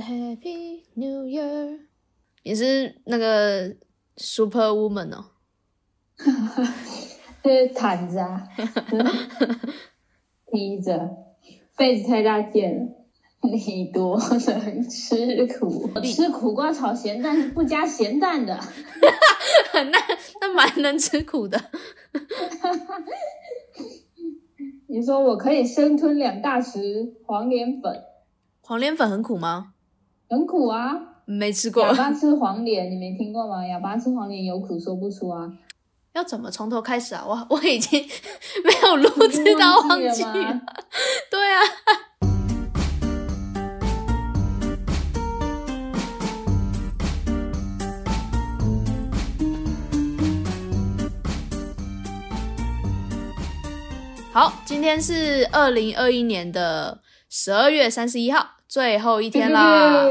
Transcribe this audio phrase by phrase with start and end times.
[0.00, 1.80] Happy New Year。
[2.42, 3.74] 你是那个
[4.16, 5.24] Super Woman 哦？
[7.44, 8.42] 是毯子啊，
[10.50, 11.16] 披着，
[11.76, 12.92] 被子太大件了。
[13.46, 18.58] 你多能吃苦，吃苦瓜炒咸蛋是不加咸蛋的，
[19.72, 19.98] 那
[20.40, 21.60] 那蛮能吃苦的。
[24.88, 28.02] 你说我可以生吞两大匙黄连粉，
[28.62, 29.74] 黄连粉很苦吗？
[30.28, 30.90] 很苦啊，
[31.24, 31.84] 没吃过。
[31.84, 33.64] 哑巴吃黄连，你没听过吗？
[33.64, 35.52] 哑巴吃黄连有苦说不出啊。
[36.14, 37.24] 要怎么从头开始啊？
[37.24, 38.02] 我 我已经
[38.64, 40.60] 没有录制到忘记了。
[41.30, 41.62] 对啊。
[54.32, 60.04] 好，今天是二零二一年的十二月三十一号，最后一天啦！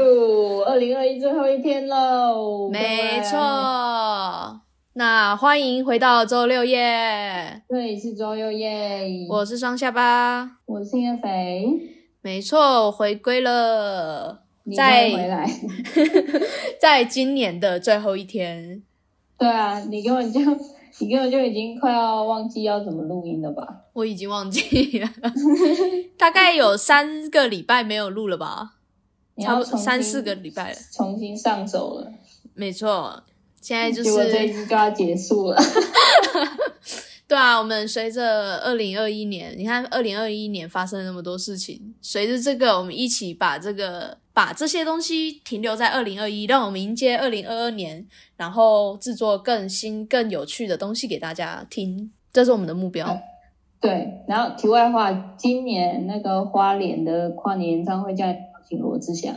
[0.66, 2.70] 二零二一最后一天喽！
[2.70, 4.60] 没错，
[4.94, 11.68] 那欢迎回到周六夜，这里是周六夜，我是双下巴，我是叶肥，
[12.22, 14.42] 没错，回归了，
[14.74, 15.46] 再回来，
[16.80, 18.82] 在今年的最后一天，
[19.38, 20.40] 对啊，你根本就。
[20.98, 23.82] 你根本就已经快要忘记要怎么录音了吧？
[23.92, 25.08] 我已经忘记了，
[26.16, 28.72] 大概有三个礼拜没有录了吧？
[29.42, 32.10] 差不多三四个礼拜了，重新上手了。
[32.54, 33.22] 没错，
[33.60, 35.56] 现在就是这一季就要结束了。
[37.28, 48.06] 对啊，我们随着二零二一年，你看二零二一年发生了那么多事情，随着这个，我们一起把这个把这些东西停留在二零二一，让我们迎接二零二二年，
[48.36, 53.18] 然后制作更新、更有趣的东西给大家听，这是我们的目标。
[53.80, 58.34] 对，然后题外话，今年那个花莲的跨年演唱会叫邀
[58.68, 59.34] 请罗志祥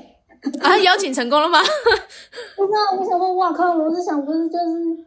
[0.59, 1.59] 啊，邀请成功了吗？
[2.57, 5.05] 不知道，我想说，哇靠，罗志祥不是就是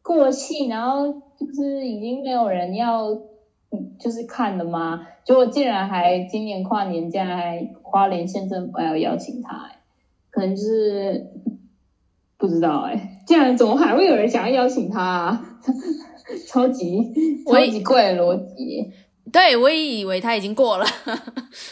[0.00, 1.20] 过气，然后。
[1.36, 3.08] 就是已经没有人要，
[3.98, 5.06] 就是看了吗？
[5.24, 9.70] 结果竟然还今年跨年，竟然还花莲县政府要邀请他，
[10.30, 11.26] 可能就是
[12.36, 15.02] 不知道哎，竟然怎么还会有人想要邀请他？
[15.02, 15.44] 啊？
[16.48, 17.12] 超级
[17.46, 18.92] 超级怪的逻辑。
[19.32, 20.86] 对，我也以为他已经过了。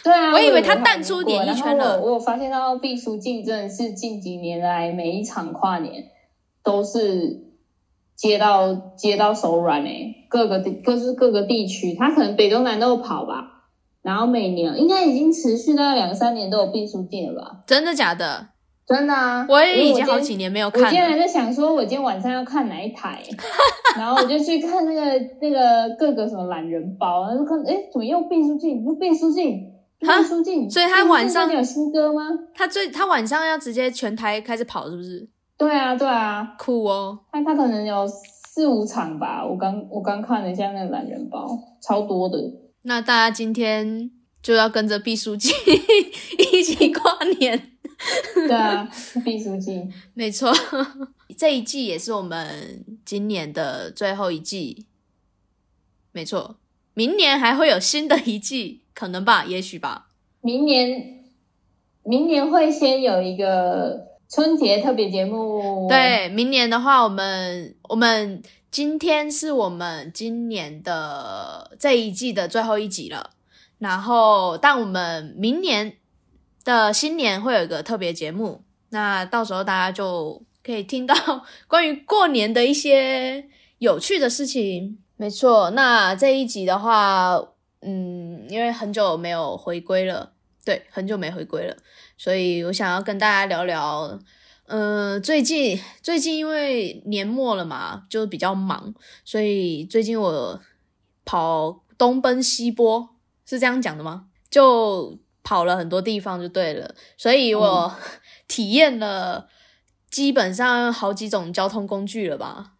[0.03, 2.01] 对啊，我以为他淡出演艺圈了。
[2.01, 6.05] 我有发现到毕书尽真的是近几年来每一场跨年
[6.63, 7.52] 都是。
[8.23, 13.65] 接到接到手软哎，各个地各是各个地区，他可能北中南都有跑吧，
[14.01, 17.65] 然后每年应该已经持续大概两三年都有毕书尽了吧？
[17.67, 18.47] 真的假的？
[18.87, 19.45] 真的啊！
[19.49, 20.83] 我也已经好几年没有看。
[20.85, 23.21] 我今天还在想说，我今天晚上要看哪一台，
[23.99, 25.03] 然后我就去看那个
[25.41, 28.85] 那个各个什么懒人包，然后看哎，怎么又毕书尽？
[28.85, 29.69] 又毕书尽？
[29.99, 30.71] 毕书尽？
[30.71, 32.23] 所以他晚上有新歌吗？
[32.55, 35.29] 他最他晚上要直接全台开始跑，是不是？
[35.63, 37.21] 对啊，对啊，酷哦！
[37.31, 42.37] 他他可能有四五场吧，我刚我刚看了一下那个懒人包，超多的。
[42.83, 44.11] 那大家今天
[44.43, 45.53] 就要跟着毕书尽
[46.53, 47.71] 一起跨年。
[48.35, 48.91] 对啊，
[49.25, 50.53] 毕书尽，没错。
[51.39, 54.87] 这一季也是我们今年的最后一季，
[56.11, 56.57] 没错。
[56.95, 60.09] 明年还会有新的一季，可能吧，也许吧。
[60.41, 61.23] 明年，
[62.03, 64.11] 明年会先有一个。
[64.33, 73.33] 春节特别节目，对，明年的话，我们我们今天是我们今年的这一季的最后一集了。
[73.79, 75.97] 然后，但我们明年
[76.65, 81.15] 的新年会有一个特别节目，那到时候大家就可以听到
[81.69, 83.45] 关于过年的一些
[83.79, 84.99] 有趣的事情。
[85.19, 87.39] 没错，那这一集的话，
[87.83, 90.33] 嗯，因为很久没有回归了，
[90.65, 91.77] 对，很久没回归了。
[92.17, 94.19] 所以我想要跟大家聊聊，
[94.67, 100.61] 呃，最近最近因为年末了嘛，就比较忙，所以最近我
[101.25, 104.27] 跑东奔西波，是这样讲的吗？
[104.49, 107.97] 就跑了很多地方就对了，所以我
[108.47, 109.49] 体验了
[110.11, 112.75] 基本上好几种交通工具了吧，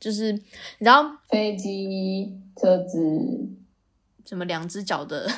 [0.00, 0.40] 就是你
[0.80, 2.98] 知道飞机、车子，
[4.24, 5.30] 什么两只脚的。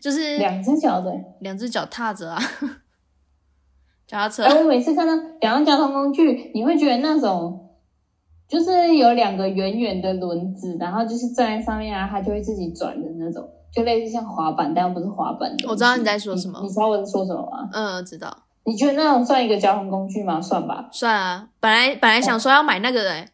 [0.00, 2.40] 就是两只脚的，两只脚踏着啊，
[4.06, 4.44] 脚踏车。
[4.44, 7.70] 哎，我每次看到两个交通工具，你会觉得那种
[8.46, 15.50] 就是有两个圆圆的轮子，然后就是站在上面啊，它就会自己转的那种，就类似像滑板，但又不是滑板。
[15.68, 17.68] 我知道你在说什么，你知道我在说什么吗？
[17.72, 18.36] 嗯，知道。
[18.64, 20.40] 你觉得那种算一个交通工具吗？
[20.40, 21.48] 算吧，算啊。
[21.60, 23.28] 本来本来想说要买那个的，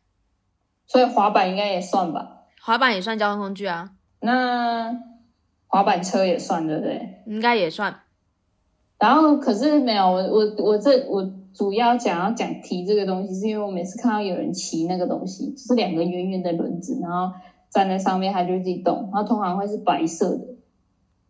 [0.87, 2.45] 所以滑板应该也算吧。
[2.63, 3.91] 滑板也算交通工具啊。
[4.21, 5.14] 那。
[5.75, 7.25] 滑板车也算对不对？
[7.27, 7.97] 应该也算。
[8.97, 17.35] 然后可是没有我我我这我主要想要讲提这个东西，是因为我每次看到有人骑那个东西，就是两个圆圆的轮子，然后
[17.71, 20.47] 站在上面，它就自己动，然后通常会是白色的，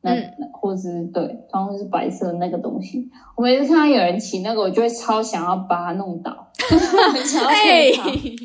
[0.03, 0.13] 那、
[0.53, 3.11] 或是对，通常会是白色的那个东西。
[3.37, 8.37] 我每次看到有人骑那个，我就会超想要把它弄倒，很 想要哎骗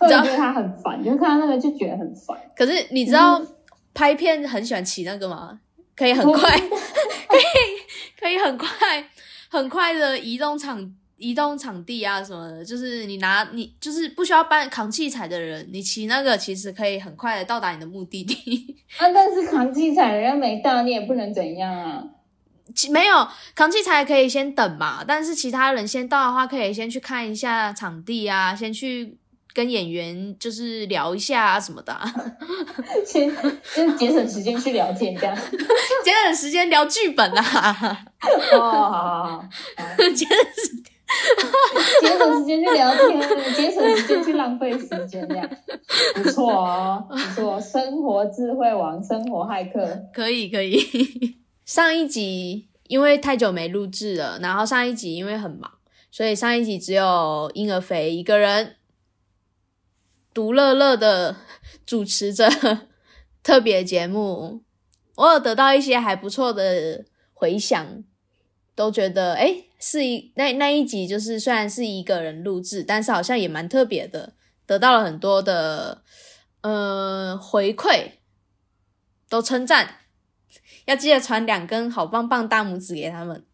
[0.00, 2.38] 他， 我觉得它很烦，就看到那个就觉得很烦。
[2.56, 3.40] 可是你知道
[3.94, 5.60] 拍片很喜欢骑那个吗？
[5.96, 6.64] 可以很快，可
[7.36, 7.42] 以
[8.18, 8.68] 可以很快
[9.50, 18.76] 很快的移动场移动场地啊什么的，就是你拿你就是不需要搬扛器材的人，你骑那个其实可以很快的到达你的目的地。
[18.96, 22.02] 啊，但是扛器材人家没到，你也不能怎样啊。
[22.74, 29.18] 其没有扛器材可以先等嘛，但是其他人先到的话，可以先去看一下场地啊，先去
[29.54, 32.12] 跟演员就是聊一下啊什么的、啊，
[33.04, 33.30] 先
[33.74, 35.36] 就是节省时间去聊天这样。
[36.04, 38.04] 节省时间聊剧本啊，
[38.52, 39.48] 哦，好好好，
[40.14, 40.84] 节省时间
[42.00, 43.20] 节省时间去聊天，
[43.54, 45.50] 节省时间去浪费时间，这样
[46.14, 47.60] 不错哦，不错。
[47.60, 50.78] 生活智慧王，生活骇客，可以可以。
[51.64, 55.70] 上一集因为太久没录制了，然后上一集因为很忙，
[56.12, 58.76] 所以上一集只有婴儿肥一个人
[60.32, 61.36] 独乐乐的
[61.84, 62.48] 主持着
[63.42, 64.62] 特别节目。
[65.16, 67.04] 我有得到一些还不错的
[67.34, 68.04] 回响，
[68.74, 74.34] 都觉得诶是一那那一集就是虽然是一个人录制，但是好像也蛮特别的，
[74.66, 76.02] 得到了很多的
[76.62, 78.12] 呃回馈，
[79.28, 79.96] 都称赞。
[80.86, 83.44] 要记得传两根好棒棒大拇指给他们，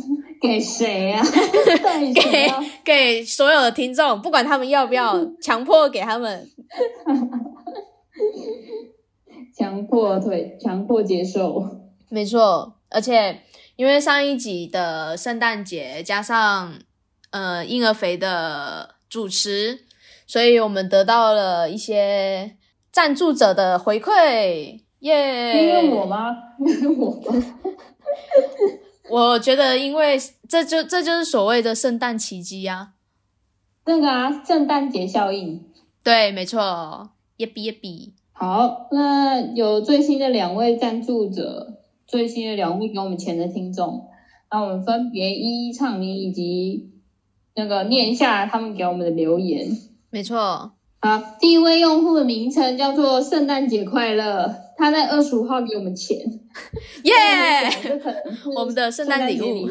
[0.40, 1.22] 给谁啊？
[1.82, 6.48] 到底谁给要给所有的听众，不管他们要不要，强迫给他们。
[9.56, 11.64] 强迫对，强迫接受。
[12.08, 13.40] 没错，而且
[13.76, 16.74] 因为上一集的圣诞节加上
[17.30, 19.80] 呃婴儿肥的主持，
[20.26, 22.56] 所以我们得到了一些
[22.92, 26.36] 赞助者的回馈，耶、因为我吗？
[26.60, 27.44] 因为我吗？
[29.10, 30.18] 我觉得，因为
[30.48, 32.90] 这就这就是所谓的圣诞奇迹啊！
[33.86, 35.64] 那个啊，圣诞节效应。
[36.04, 44.08] 对，没错，耶比耶比，好，那有最新的两位赞助者，最新的两位给我们钱的听众，
[44.50, 46.90] 那我们分别一一唱名以及
[47.54, 49.68] 那个念一下他们给我们的留言。
[50.10, 56.40] 没错，好，第一位用户的名称叫做圣诞节快乐，他在二十五号给我们钱，
[57.04, 57.12] 耶、
[58.56, 59.66] 我们的圣诞礼物。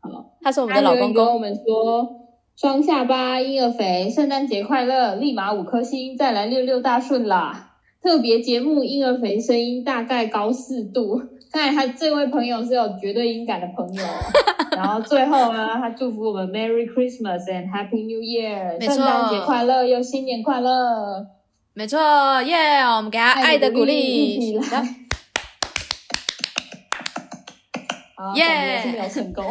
[0.00, 0.82] 好，他是我我们的。
[0.82, 2.08] 老公公，我们说
[2.56, 7.72] 双下巴婴儿肥，圣诞节快乐，立马五颗星，再来六六大顺啦！
[8.02, 11.20] 特别节目婴儿肥声音大概高四度，
[11.52, 14.08] 看来他这位朋友是有绝对音感的朋友哦。
[14.76, 21.26] 然后最后呢，他祝福我们 Merry Christmas and Happy New Year，圣诞节快乐又新年快乐！
[21.72, 21.98] 没错，
[22.42, 24.58] 耶、我们给他爱的鼓一励
[28.34, 29.44] 耶没有成功。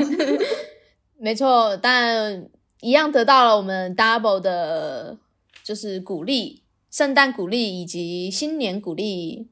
[1.17, 2.45] 没错，但
[2.81, 5.17] 一样得到了我们 double 的，
[5.63, 9.47] 就是鼓励，圣诞鼓励以及新年鼓励。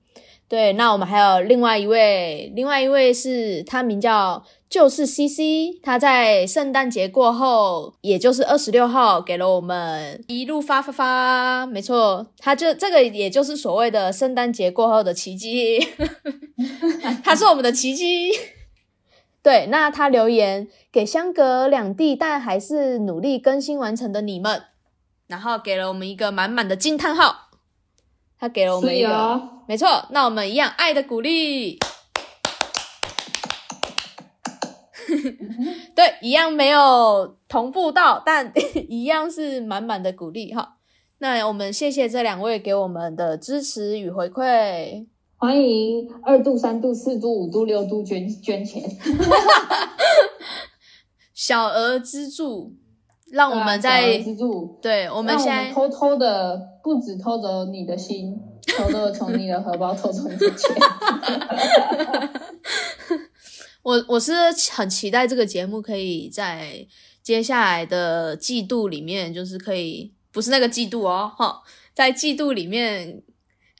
[0.50, 11.66] 对，那我们还有另外一位，另外一位是他名叫就是 CC，他在圣诞节过后，也就是二十六号，给了我们一路发发发。
[11.66, 15.80] 没错，他就这个也就是所谓的圣诞节过后的奇迹，
[17.24, 18.32] 他是我们的奇迹。
[19.44, 24.64] 对，那他留言给相隔两地但还是努力更新完成的你们，
[25.28, 27.50] 然后给了我们一个满满的惊叹号。
[28.40, 31.78] 他给了我们一是个，哦，没错，那我们一样爱的鼓励。
[35.94, 38.52] 对，一样没有同步到，但
[38.88, 40.78] 一样是满满的鼓励哈。
[41.20, 45.06] 那我们谢谢这两位给我们的支持与回馈。
[45.44, 48.82] 欢迎二度、三度、四度、五度、六度捐捐钱，
[51.36, 52.74] 小额资助，
[53.30, 58.40] 让我们在资助，对我我们现在偷偷的，不止偷走你的心，
[58.78, 60.74] 偷偷的从你的荷包偷走你的钱。
[63.84, 64.32] 我我是
[64.72, 66.88] 很期待这个节目可以在
[67.22, 71.62] 接下来的季度里面，就是可以不是那个季度哦，哈，
[71.94, 73.22] 在季度里面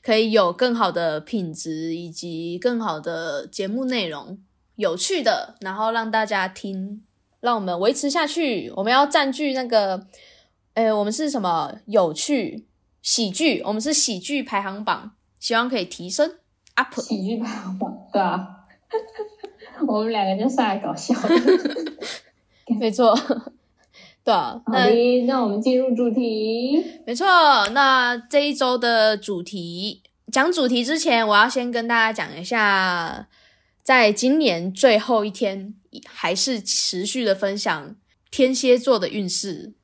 [0.04, 4.38] 可以有更好的品质以及更好的节目内容，
[4.76, 7.02] 有趣的，然后让大家听，
[7.40, 8.70] 让我们维持下去。
[8.76, 10.06] 我们要占据那个，
[10.74, 12.66] 呃，我们是什么有趣
[13.00, 13.62] 喜剧？
[13.64, 16.38] 我们是喜剧排行榜，希望可以提升
[16.74, 17.00] up。
[17.00, 18.46] 喜剧排行榜，对啊。
[19.88, 21.28] 我们两个就上来搞笑的。
[22.78, 23.18] 没错，
[24.24, 24.72] 对啊，好
[25.26, 26.82] 那我们进入主题。
[27.06, 27.26] 没错，
[27.72, 30.02] 那这一周的主题，
[30.32, 33.28] 讲主题之前，我要先跟大家讲一下，
[33.82, 35.74] 在今年最后一天，
[36.06, 37.94] 还是持续的分享
[38.30, 39.74] 天蝎座的运势。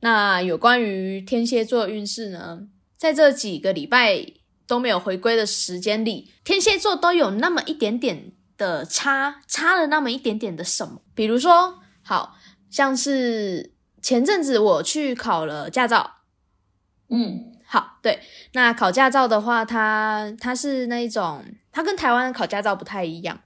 [0.00, 2.60] 那有关于天蝎座的运势呢，
[2.96, 4.24] 在这几个礼拜
[4.68, 12.36] 都没有回归的时间里，天蝎座都有那么一点点的差，差了那么一点点的什么，比如说，好
[12.70, 16.16] 像是前阵子我去考了驾照。
[17.10, 18.20] 嗯好，对，
[18.52, 23.40] 那考驾照的话，它它是那一种，它跟台湾的考驾照不太一样。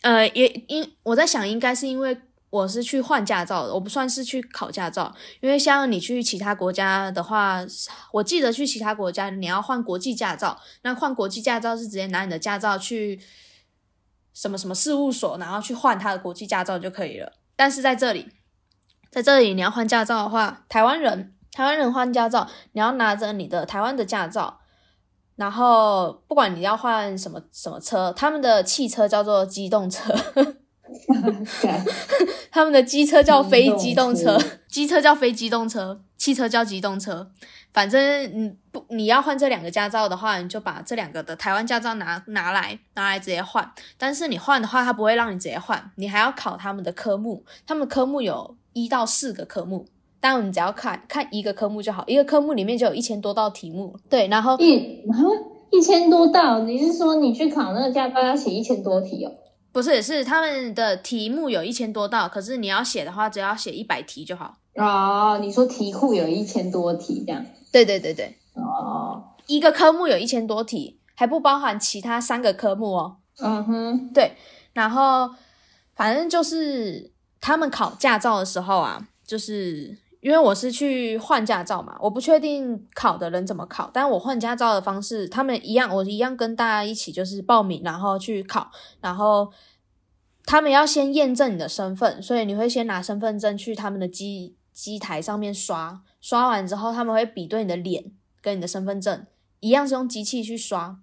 [0.00, 2.18] 呃，也因我在想，应该是因为
[2.50, 5.14] 我是去换驾照的，我不算是去考驾照。
[5.40, 7.62] 因为像你去其他国家的话，
[8.12, 13.20] 我记得去其他国家你要换国际驾照，那换国际驾照是直接拿你的驾照去
[14.32, 17.34] 什么什么事务所，然后去换他的国际驾照就可以了。
[17.54, 18.26] 但是在这里，
[19.10, 24.60] 在这里你要换驾照的话，台湾人台湾人换驾照，你要拿着你的台湾的驾照，
[25.36, 30.14] 然后不管你要换什么什么车，他们的汽车叫做机动车，
[32.50, 34.38] 他们的机车叫非机动车
[34.68, 37.30] 机车，叫非机动车，汽车叫机动车。
[37.72, 43.70] 反正你不你要换这两个驾照的话，你就把这两个的台湾驾照拿拿来拿来直接换。
[43.96, 47.44] 但是你换的话，他不会让你直接换，你还要考他们的科目。
[47.66, 49.86] 他们科目有一到四个科目，
[50.20, 53.98] 但你只要看看一个科目就好，一个科目里面就有一千多道题目。
[54.08, 54.76] 对，然后一
[55.10, 55.16] 啊
[55.70, 59.32] 一千多道，你是说你去考那个驾照要写一千多题哦？
[59.70, 64.56] 不是是他们的题目有一千多道，可是你要写的话，只要写一百题就好。
[64.74, 67.44] 哦，你说题库有一千多题这样？
[67.70, 73.16] 对对对对，哦，一个科目有一千多题，还不包含其他三个科目哦。
[73.40, 74.32] 嗯哼，对，
[74.72, 75.28] 然后
[75.94, 89.52] 反正就是他们考驾照的时候啊，就是因为我是去换驾照嘛，我不确定考的人怎么考，但我换驾照的方式，他们一样，我一样跟大家一起就是报名，然后去考，然后
[90.44, 98.04] 他们要先验证你的身份，所以你会先拿身份证去他们的机机台上面刷，刷完之后他们会比对你的脸
[98.40, 99.24] 跟你的身份证，
[99.60, 100.98] 一样是用机器去刷，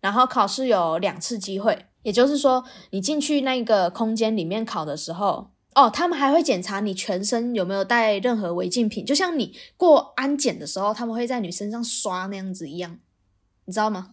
[0.00, 12.98] 然后考试有两次机会，也就是说，你进去那个空间里面考的时候，哦，他们还会检查你全身有没有带任何违禁品，就像你过安检的时候，他们会在你身上刷那样子一样，
[13.66, 14.10] 你知道吗？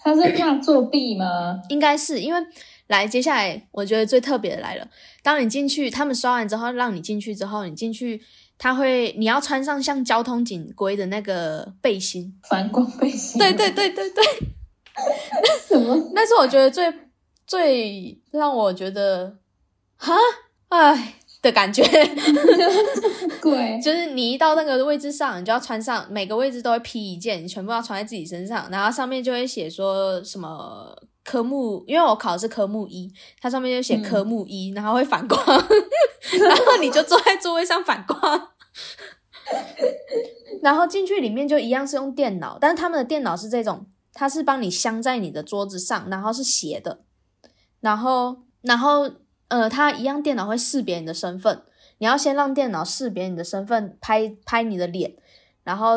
[0.00, 1.60] 他是怕作弊吗？
[1.70, 2.40] 应该是因为
[2.86, 4.86] 来，接下来我觉得最特别的来了。
[5.22, 8.22] 当你进去，他们刷完之后，让你进去之后，你进去，
[8.56, 12.38] 他会你要穿上像交通警规的那个背心。
[12.48, 13.38] 反光背心？
[13.38, 14.24] 对对对对对，
[15.66, 16.10] 什么？
[16.14, 16.92] 那是我觉得最
[17.46, 19.38] 最让我觉得
[19.96, 20.14] 哈
[20.68, 21.82] 哎的感觉，
[23.40, 23.78] 鬼？
[23.82, 30.94] 就是你一到那个位置上，你就要穿上每个位置都会披一件，你全部要穿在自己身上，然后上面就会写说什么
[31.24, 38.48] 科目，因为我考的是科目一，它上面就写科目一，然后会反光， 然后你就坐在座位上反光。
[40.60, 47.00] 然后进去里面就一样是用电脑，但是他们的电脑是这种，它是帮你镶在你的桌子上，然后是斜的，
[47.80, 49.08] 然后然后
[49.48, 51.62] 呃，它一样电脑会识别你的身份，
[51.98, 55.14] 你要先让电脑识别你的身份，拍拍你的脸，
[55.64, 55.96] 然后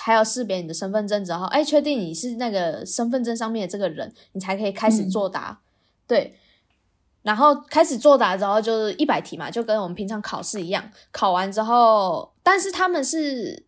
[0.00, 5.60] 还有识别你的身份证之后，哎，确定你是那个身份证上面的这个人，你才可以开始作答。
[6.06, 6.36] 对，
[7.22, 10.90] 然后开始作答之后就是一百题嘛，就跟我们平常考试一样。
[11.10, 13.64] 考完之后，但是他们是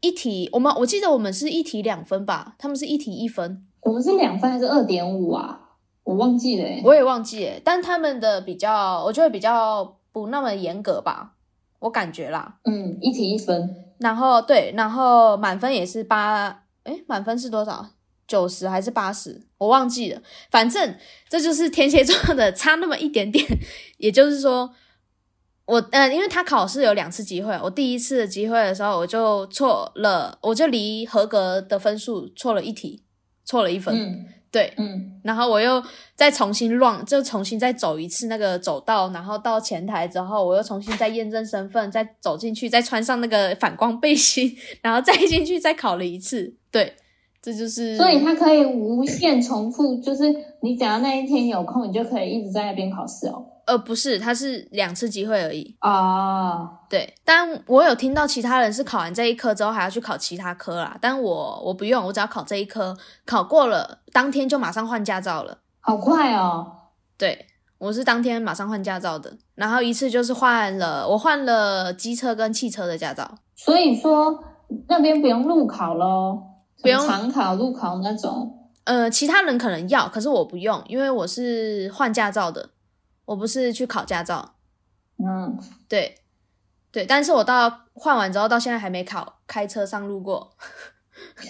[0.00, 5.60] 一题，我们我记得我们是一题两分吧，他们是一题一分，我们是两分还是二点五啊？
[6.06, 6.80] 我忘记了、欸。
[6.84, 11.34] 我也忘记了，但他们的比较，我觉得比较不那么严格吧，
[11.80, 12.58] 我感觉啦。
[12.64, 13.84] 嗯，一题一分。
[13.98, 17.84] 然后对，然后满分也是八，诶，满分是多少？
[18.28, 19.42] 九十还是八十？
[19.58, 20.22] 我忘记了。
[20.50, 20.94] 反正
[21.28, 23.44] 这就是天蝎座的差那么一点点。
[23.98, 24.70] 也就是说，
[25.64, 33.02] 我呃，因为他考试有两次机会，我第一次的机会的时候我就错了，我就离合格的分数错了一题，
[33.44, 33.92] 错了一分。
[33.96, 35.82] 嗯对，嗯然后我又
[36.14, 46.54] 再重新 run，就重新再走一次那个走道，然后到前台之后，我又重新再验证身份，再走进去，再穿上那个反光背心， 然后再进去再考了一次。
[46.70, 46.94] 对，
[47.42, 50.24] 这就是所以它可以无限重复，就是
[50.62, 53.44] 你只要那一天有空，你就可以一直在那边考试哦。
[53.66, 55.76] 呃不是，他是两次机会而已。
[55.80, 65.58] 啊，对，但我有听到其他人是考完这一科之后还要去考其他科啦，但我我不用，我只要考这一科，考过了当天就马上换驾照了。
[65.80, 66.66] 好快哦！
[67.18, 67.46] 对
[67.78, 73.38] 我是当天马上换驾照的，然后一次就是换了，我换了机车跟汽车的驾照。
[73.54, 74.42] 所以说
[74.88, 76.42] 那边不用路考咯，
[76.82, 78.52] 不用常考、路考那种。
[78.84, 82.68] 呃，其他人可能要，可是我不用，因为我是换驾照的，
[83.26, 84.54] 我不是去考驾照。
[85.18, 86.16] 嗯，对，
[86.90, 90.56] 对，但是我到换完之后，到现在还没考开车上路过，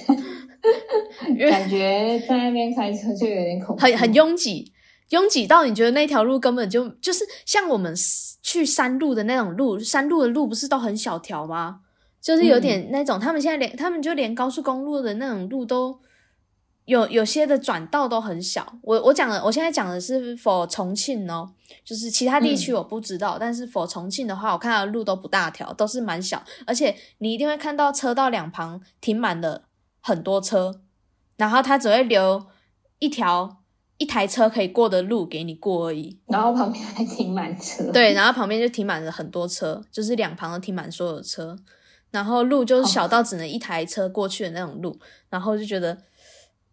[1.50, 3.82] 感觉在那边开车就有点恐怖。
[3.82, 4.72] 很很拥挤，
[5.10, 7.94] 拥挤到你觉得那条路根本就就是像我们
[8.42, 11.80] 去山路的那种路，山路的路不是都很小条吗？
[12.20, 16.00] 就是有点那种，他们现在连他们就连高速公路的那种路都
[16.86, 18.78] 有有些的转道都很小。
[18.82, 21.52] 我我讲的，我现在讲的是否重庆哦，
[21.84, 29.64] 就是其他地区我不知道，但是否重庆的话，我看到的路都不大条，都是蛮小，而且你一定会看到车道两旁停满了
[30.00, 30.80] 很多车，
[31.36, 32.46] 然后它只会留
[33.00, 33.58] 一条
[33.98, 36.18] 一台车可以过的路给你过而已。
[36.26, 37.90] 然后旁边还停满车。
[37.90, 41.56] 对，然后旁边就停满了很多车，就是两旁都停满所有车，
[42.12, 44.96] 然后路就是小到只能一台车过去的那种路，
[45.28, 45.98] 然后就觉得，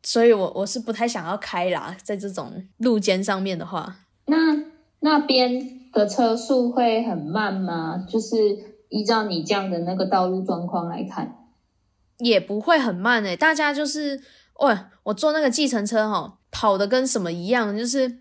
[0.03, 3.95] 所以我我是不太想要开啦，在这种路肩上面的话，
[4.25, 4.37] 那
[4.99, 8.05] 那边的车速会很慢吗？
[8.07, 8.35] 就是
[8.89, 11.35] 依照你这样的那个道路状况来看，
[12.19, 14.21] 也不会很慢诶、大家就是，
[14.59, 18.19] 喂，我坐那个计程车哈，跑的跟什么一样，就是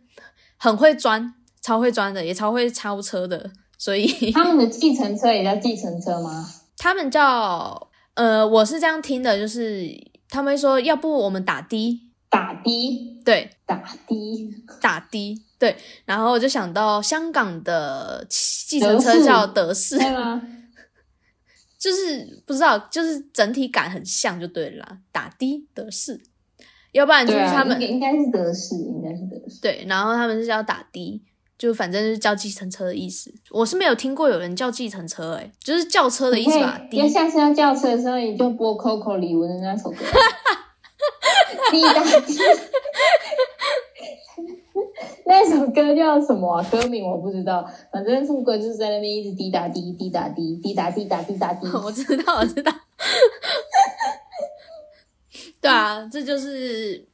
[0.57, 6.49] 很会钻，超会钻的，也超会超车的，所以 他们的计程车也叫计程车吗？
[6.79, 9.89] 他们叫呃，我是这样听的，就是
[10.33, 20.41] 他们会说，要不我们打的，打的，对，打的，打的，对，然后我就想到香港的计程车叫德士，对吗？
[21.79, 26.19] 就是不知道，就是整体感很像就对了啦，打的德士，
[26.93, 29.61] 要不然就是他们应该应该是德士，应该是德士。
[29.61, 31.23] 对，然后他们是叫打的，
[31.63, 33.33] 就反正就是叫计程车的意思。
[33.49, 36.77] 我是没有听过有人叫计程车、欸，就是叫车的意思吧？
[36.91, 39.99] 因为的，下次要叫车的时候，你就播 Coco 李玟的那首歌，
[41.71, 42.37] 滴答滴。
[45.25, 46.61] 那首歌叫什么、啊？
[46.69, 51.69] 歌名我不知道，反正副歌就是在那边一直滴答滴滴答滴滴答滴答滴答滴。
[51.79, 52.73] 我知道，我知道。
[55.63, 57.07] 对啊，这就是，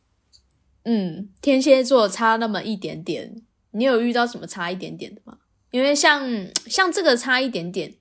[0.86, 3.42] 嗯，天蝎座差那么一点点。
[3.72, 5.38] 你有遇到什么差一点点的吗？
[5.70, 6.26] 因为像
[6.66, 7.94] 像这个差一点点，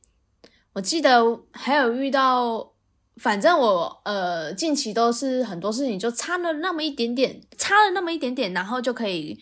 [0.74, 2.72] 我记得还有遇到，
[3.18, 9.38] 反正我呃近期都是很多事情就差了那么一点点，差了那么一点点，然后就可以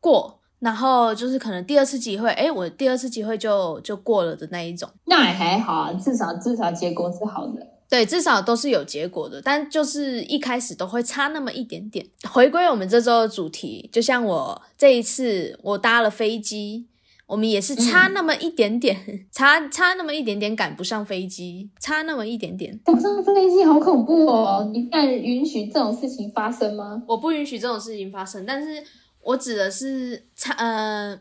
[0.00, 4.88] 过，然后就是可能第二次机会，诶，我第二次机会就就过了的那一种。
[5.04, 7.75] 那也还好啊，至少至少结果是好的。
[7.88, 12.04] 对，至少都是有结果的，但就是一开始都会差那么一点点。
[12.28, 16.86] 回归我们这周的主题，就像我这一次我搭了飞机，
[17.26, 22.78] 我们也是差那么一点点， 差差那么一点点赶不上飞机，差那么一点点。
[22.84, 24.68] 赶不上飞机好恐怖哦！
[24.72, 27.02] 你敢允许这种事情发生吗？
[27.06, 28.82] 我不允许这种事情发生，但是
[29.22, 31.18] 我指的是差呃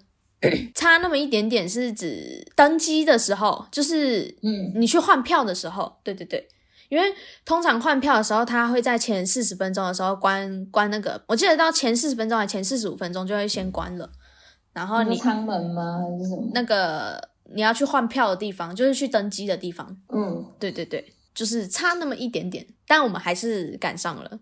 [0.74, 6.48] 差那么一点点，是指登机的时候，就是嗯，你去换票的时候，对对对，
[6.90, 7.14] 因为
[7.46, 14.10] 通常换票的时候，他会在前四十分钟的时候关关那个，我记得到前四十分钟还前四十五分钟就会先关了，
[14.74, 16.00] 然后你你舱门吗？
[16.02, 16.50] 还是什么？
[16.54, 24.40] 那个你要去换票的地方，就是去登机的地方，嗯，对对对，就是差那么一点点，但我们还是赶上了。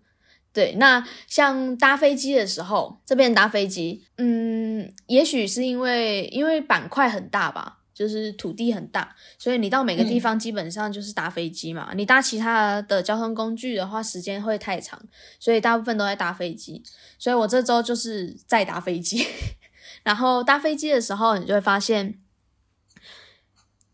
[0.52, 11.92] 对，那像搭飞机的时候，这边搭飞机，嗯，也许是因为因为板块很大吧，就是土地很大，所以你到每个地方基本上就是搭飞机嘛。
[11.94, 15.00] 你搭其他的交通工具的话，时间会太长，
[15.38, 16.82] 所以大部分都在搭飞机。
[17.18, 19.24] 所以我这周就是在搭飞机，
[20.02, 22.18] 然后搭飞机的时候，你就会发现，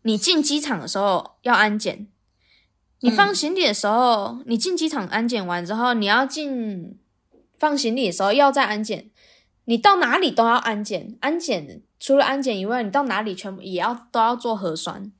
[0.01, 2.07] 你进机场的时候要安检，
[3.01, 6.97] 你放行李的时候，你进机场安检完之后，你要进
[7.59, 9.11] 放行李的时候要再安检，
[9.65, 11.15] 你到哪里都要安检。
[11.21, 15.11] 安检除了安检以外，你到哪里全部也要都要做核酸，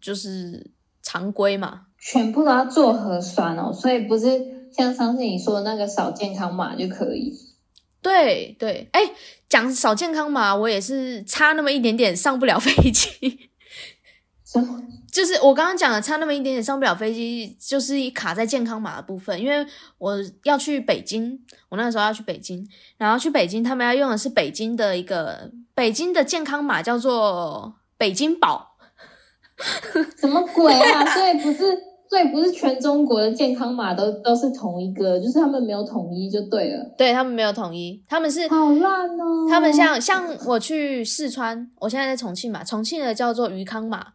[0.00, 1.82] 就是常规嘛。
[2.00, 7.32] 全部都要做核酸哦，所以不是像上次你说的那个扫健康码就可以。
[8.02, 9.00] 对对，哎，
[9.48, 13.50] 讲扫健康码，我也是差那么一点点上不了飞机。
[14.46, 14.80] 什么？
[15.12, 19.38] 就是我刚刚讲的，差那么一点点上不了飞机，就是卡在健康码的部分。
[19.40, 19.66] 因为
[19.98, 22.64] 我要去北京，我那时候要去北京，
[22.96, 28.76] 然后去北京，他们要用的是北京的一个北京的健康码，叫做北京宝。
[30.20, 31.04] 什么鬼啊？
[31.06, 31.64] 所以不是
[32.08, 36.84] 所以不是全中国的健康码都都是同一个，就是他们没有统一就对了。
[36.96, 39.48] 对他们没有统一，他们是好烂哦！
[39.48, 44.08] 他们像像我去四川，我现在在重庆嘛，重庆的叫做余康码，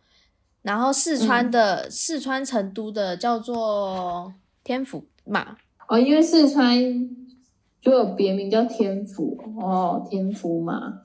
[0.62, 5.58] 然后四川的、四川成都的叫做天府嘛。
[5.88, 6.78] 哦，因为四川
[7.82, 11.02] 就有别名叫天府哦，天府嘛，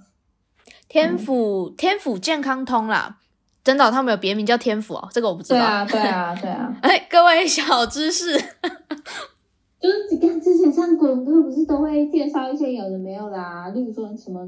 [0.88, 3.18] 天府、天府健康通啦。
[3.64, 5.58] 真的，他们有别名叫天府哦，这个我不知道。
[5.58, 6.78] 对啊，对啊，对啊。
[6.82, 8.38] 哎，各位小知识，
[9.80, 14.46] 就是你看之前上广播不是都会介绍一些有的没有的啊，例如说什么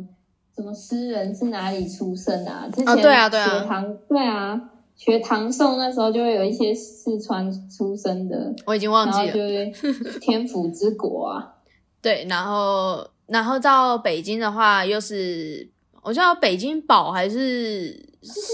[0.54, 2.68] 什么诗人是哪里出生啊？
[2.72, 11.54] 之前对啊，对啊，学堂对啊，学唐宋那时候就会有一些四川出生的，我已经忘记了，就是 天府之国啊。
[12.02, 15.70] 对，然后然后到北京的话，又是
[16.02, 18.06] 我叫北京宝还是？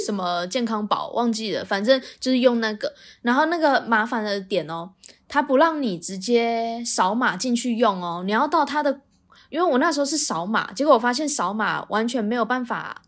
[0.05, 4.91] 什么健康宝忘记了，反正就是用那个，然后那个麻烦的点哦，
[5.27, 9.01] 他不让你直接扫码进去用哦，你要到他的，
[9.49, 13.03] 因为我那时候是扫码，结果我发现扫码完全没有办法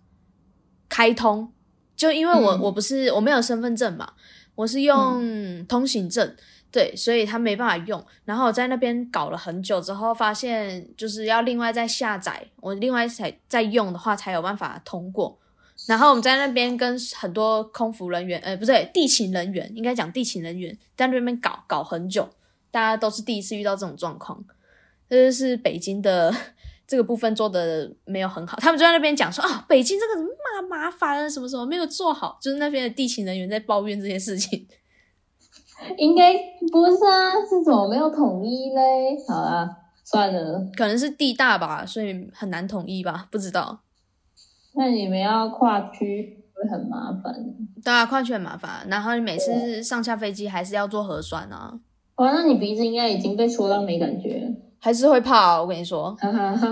[0.89, 1.53] 开通，
[1.97, 4.13] 就因为我我不是我没有身份证嘛，
[4.55, 6.37] 我是用通行证，
[6.71, 15.39] 对，所以他没办法用，然后我在那边搞了很久之后，发现就是要另外再下载，我另外才再用的话才有办法通过。
[15.87, 22.29] 然后我们在那边跟很多空服人员，呃，不对，地勤人员，应该讲地勤人员，在那边搞搞很久，
[22.71, 24.43] 大家都是第一次遇到这种状况，
[25.09, 26.35] 这就是北京的
[26.87, 28.57] 这个部分做的没有很好。
[28.61, 30.29] 他们就在那边讲说啊，北京这个怎么
[30.61, 34.67] 麻麻烦啊，什么什么没有做好，就是那边的地勤人员在抱怨这些事情。
[35.99, 36.33] 应该
[36.73, 39.17] 不是啊，是怎么没有统一嘞？
[39.29, 39.69] 好啊，
[40.05, 43.81] 算了，可能是地大吧，所以很难统一吧，不知道。
[44.75, 47.35] 那你们要跨区会很麻烦，
[47.85, 48.87] 对啊，跨区很麻烦。
[48.89, 51.79] 然后你每次上下飞机还是要做核酸啊。
[52.15, 55.61] 哦，那你鼻子应该已经被戳到没感觉，还是会怕？
[55.61, 56.17] 我跟你说，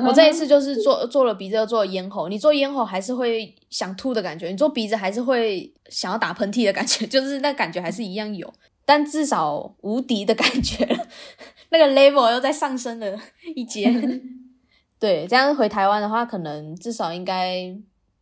[0.07, 2.29] 我这一次就是做做了鼻子，又做了咽喉。
[2.29, 8.53] 你做咽喉还是会想吐的感觉，你做鼻子还是会想要打喷嚏的感觉， 就是那感觉还是一样有，
[8.85, 10.87] 但至少无敌的感觉，
[11.71, 13.19] 那个 level 又在上升了
[13.55, 13.93] 一阶。
[14.99, 17.77] 对，这样回台湾的话，可能至少应该。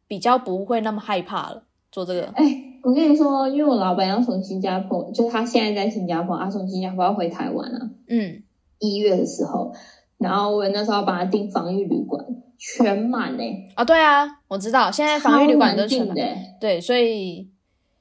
[0.09, 2.25] 比较不会那么害怕了，做这个。
[2.35, 2.45] 哎，
[2.83, 7.89] 我跟你说，因为我老板要从新加坡，就是他现在在新加坡，他从新加坡要回台湾啊。
[8.09, 8.43] 嗯，
[8.83, 9.73] 一月的时候，
[10.19, 12.23] 然后我那时候帮他订防疫旅馆，
[12.59, 13.73] 全满嘞。
[13.77, 16.17] 啊，对啊，我知道，现在防疫旅馆都全满。
[16.61, 17.49] 对，所以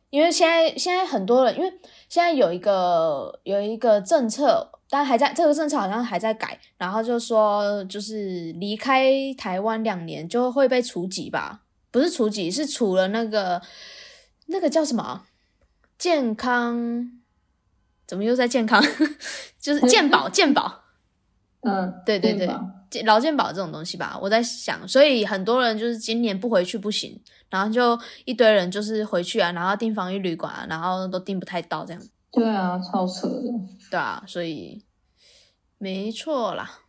[0.10, 1.72] 因为现在现在很多人，因为
[2.10, 11.62] 现在有一个有一个政策，但还在这个政策好像还在改，然后就说就是离开台湾两年就会被除籍吧。
[11.92, 13.62] 不是除籍，是除了那个
[14.48, 15.24] 那个叫什么
[15.98, 17.22] 健康？
[18.08, 18.84] 怎么又在健康？
[19.62, 20.84] 就是鉴宝，鉴宝。
[21.62, 24.20] 嗯，对对对，劳健保这种东西吧。
[24.22, 32.02] 我在想，所以很多人就是今年不回去不行，然后就一堆人就是回去啊，然后订防疫旅馆啊，然后都订不太到这样。
[32.32, 33.44] 对啊，超扯的。
[33.90, 34.84] 对啊，所以
[35.78, 36.80] 没错啦，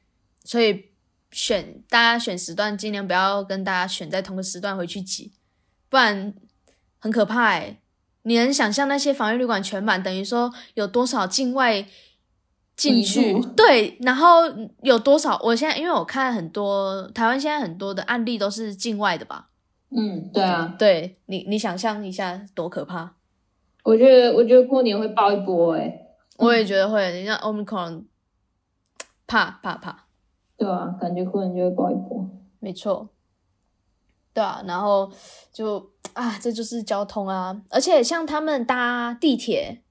[0.42, 0.90] 所以。
[1.35, 5.32] 选大家选时段，尽量不要跟大家选在同个时段回去挤，
[5.88, 6.35] 不然
[6.98, 7.80] 很可怕哎！
[8.24, 11.87] 你能想象那些防疫旅馆全满，等于说有多少境外
[12.76, 13.40] 进去？
[13.56, 14.42] 对，然后
[14.82, 15.38] 有多少？
[15.42, 19.48] 我现在因为我看很多台湾现在很多的案例都是境外的吧？
[19.94, 23.14] 嗯，对啊，对你你想象一下多可怕！
[23.85, 26.00] 我觉得我觉得过年会爆一波哎，
[26.38, 28.04] 我也觉得会，你像 Omicron，
[29.26, 30.06] 怕怕怕。
[30.56, 32.26] 对啊，感觉过年就会爆一波。
[32.61, 33.08] 没错，
[34.32, 35.12] 对啊，然后
[35.52, 39.82] 就啊，这就是交通啊，而且像他们搭地铁、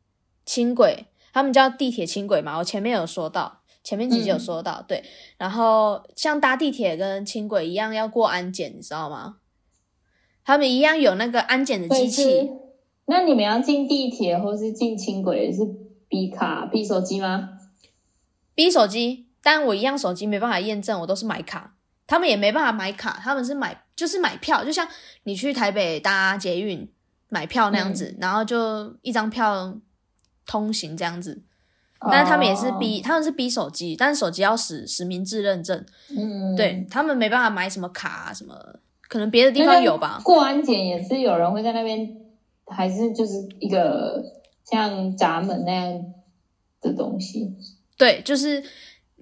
[0.45, 5.03] 轻轨，他们叫地铁轻轨嘛，我前面有说到，前面几集有说到，对。
[5.37, 9.37] 然后像搭地铁跟轻轨一样要过安检，你知道吗？
[10.43, 12.49] 他们一样有那个安检的机器。
[13.05, 15.61] 那你们要进地铁或是进轻轨是
[16.07, 17.59] B 卡、B 手机吗
[18.55, 19.27] ？B 手机。
[19.43, 21.73] 但我一样手机没办法验证，我都是买卡，
[22.05, 24.87] 他们也没办法买卡，他们是买就是买票，就像
[25.23, 26.87] 你去台北搭捷运
[27.27, 29.75] 买票那样子，然后就一张票
[30.45, 31.41] 通行这样子。
[32.09, 35.85] 但是他们也是逼，他们是逼手机，但是手机要实实名制认证。
[36.17, 38.55] 嗯，对他们没办法买什么卡什么，
[39.07, 40.19] 可能别的地方有吧。
[40.23, 42.17] 过安检也是有人会在那边，
[42.65, 44.23] 还是就是一个
[44.65, 46.05] 像闸门那样
[46.81, 47.55] 的东西。
[47.97, 48.63] 对，就是。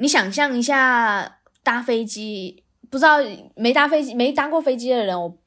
[0.01, 3.17] 你想象一下搭飞机，不知道
[3.57, 5.37] 没搭飞机、没搭过飞机的人，我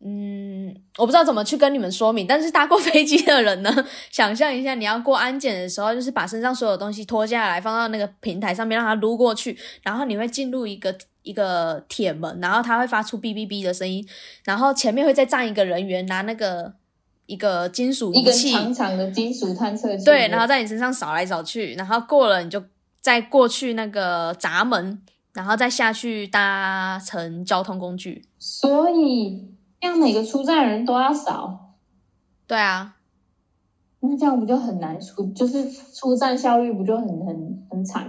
[0.00, 14.06] 嗯，嗯，我不知道怎么去跟你们说明，但是搭过 飞机的人呢，想象一下，你要过安检的时候，就是把身上所有东西脱下来，放到那个平台上面，让它撸过去，然后你会进入一个一个铁门，然后它会发出哔哔哔的声音，
[14.44, 16.72] 然后前面会再站一个人员拿那个
[17.26, 22.62] 一个金属仪器，长长的金属探测器，对，然后在你身上扫来扫去，然后过了你就
[23.00, 25.00] 再过去那个闸门，
[25.32, 28.24] 然后再下去搭乘交通工具。
[28.38, 29.40] 所以
[29.82, 31.74] 这样每个出站的人都要扫，
[32.46, 32.94] 对啊，
[33.98, 35.26] 那这样不就很难出？
[35.32, 38.08] 就是出站效率不就很很很惨，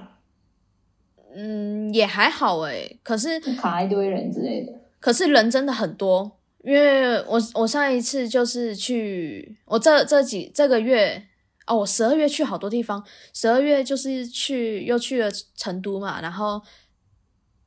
[1.36, 4.72] 嗯，也还好诶，可是卡一堆人之类的。
[5.00, 11.26] 可是人真的很多，因为我我上一次就是去，我这这几这个月
[11.66, 16.62] 哦，我十二月去好多地方，十二月就是去又去了成都嘛，然后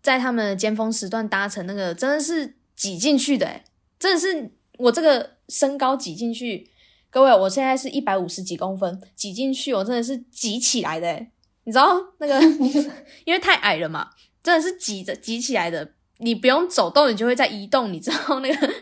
[0.01, 3.65] 在他们的尖峰时段搭乘那个真的是挤进去的，诶
[3.99, 6.69] 真的是我这个身高挤进去，
[7.11, 11.31] 各位，我现在是一百五十几公分，挤进去我真的是挤起来的，诶
[11.65, 12.41] 你知道那个
[13.25, 14.11] 因为太矮了嘛，
[14.43, 15.93] 真的是挤着挤起来的。
[16.19, 18.75] 你不用走动，你就会在移动，你知道那个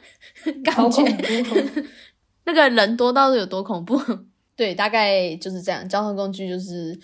[0.62, 1.02] 感觉！
[2.46, 4.00] 那个人多到底有多恐怖？
[4.54, 5.88] 对，大概就是这样。
[5.88, 6.96] 交通工具就是，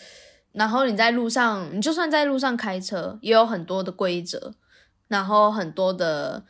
[0.52, 4.54] 然后你在路上，你就算在路上开车，也有很多的规则，
[5.08, 6.44] 然后很多的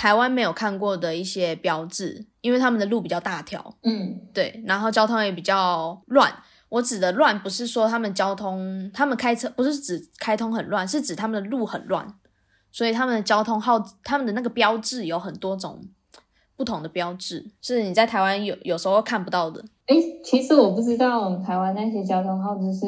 [0.00, 6.32] 台湾没有看过的一些标志，因为他们的路比较大条，嗯，对，然后交通也比较乱。
[6.70, 12.14] 我指的乱不是说他们交通，他们开车不是指开通很乱，是指他们的路很乱，
[12.72, 15.82] 所以他们的交通号，他们的那个标志有很多种
[16.56, 19.62] 不同的标志，是你在台湾有有时候看不到的。
[19.84, 22.86] 哎，其实我不知道台湾那些交通号志是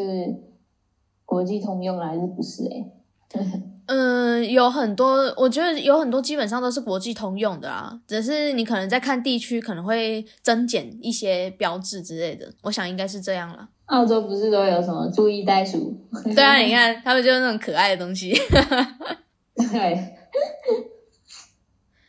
[1.27, 2.71] 国际通用的还是不是、欸？
[2.71, 2.91] 哎，
[3.87, 13.69] 嗯，有很多，我觉得有很多基本上都是国际通用的啦，只是你可能在看地区可能会增减一些标志之类的，我想应该是这样了。
[13.87, 15.95] 澳洲不是都有什么注意袋鼠？
[16.35, 18.33] 对啊，你看他们就是那种可爱的东西。
[19.71, 20.15] 对，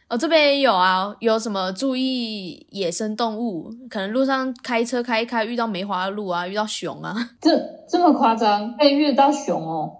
[0.07, 7.13] 哦，这边也有啊，有什么注意野生动物，可能路上开车开一开遇到梅花鹿啊，遇到熊啊。
[7.41, 7.59] 这
[7.89, 9.91] 这么夸张，可以遇到熊哦？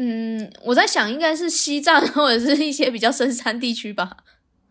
[0.00, 4.16] 嗯，我在想应该是西藏或者是一些比较深山地区吧，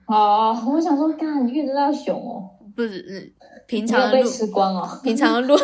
[0.07, 2.49] 哦，我想说，干遇得到熊哦？
[2.75, 3.33] 不是嗯
[3.67, 4.99] 平常的路，吃光哦？
[5.03, 5.55] 平常的路，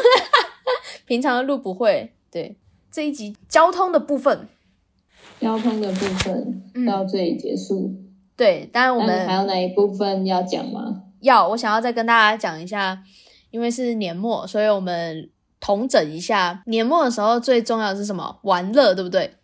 [1.05, 2.13] 平常的路不会。
[2.29, 2.57] 对，
[2.91, 4.47] 这一集交通的部分，
[5.39, 7.93] 交通的部分嗯到这里结束。
[8.35, 11.03] 对，当然我们还有哪一部分要讲吗？
[11.21, 13.01] 要我想要再跟大家讲一下，
[13.51, 15.29] 因为是年末，所以我们
[15.61, 18.39] 统整一下年末的时候最重要的是什么？
[18.41, 19.35] 玩乐，对不对？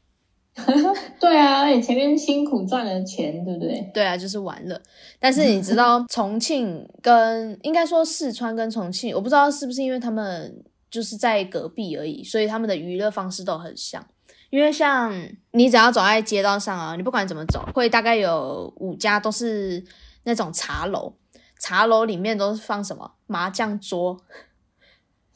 [1.20, 3.92] 对啊，你前面辛苦赚了钱，对不对？
[3.94, 4.80] 对啊，就是玩乐。
[5.20, 14.06] 但是你知道重庆跟应该说四川跟重庆，我不知道是不是因为他们就是在隔壁而已，所以他们的娱乐方式都很像。
[14.50, 15.14] 因为像
[15.52, 19.84] 你只要走在街道上啊，你不管怎么走，会大概有五家都是
[20.24, 21.14] 那种茶楼，
[21.60, 24.18] 茶楼里面都是放什么麻将桌。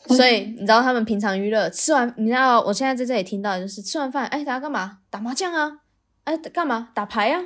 [0.08, 5.00] 所以你知道他们平常娱乐，吃完你知道我现在在这里听到的就是吃完饭，哎，大家干嘛？
[5.10, 5.80] 打麻将啊？
[6.26, 6.90] 哎，干嘛？
[6.94, 7.42] 打牌啊？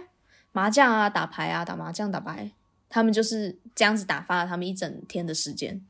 [0.52, 2.52] 麻将啊，打牌啊，打麻将，打牌，
[2.90, 5.86] 他们就是这样子打发了他们一整天的时间，